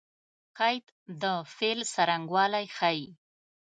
[0.59, 0.85] قید
[1.21, 1.23] د
[1.55, 3.05] فعل څرنګوالی ښيي.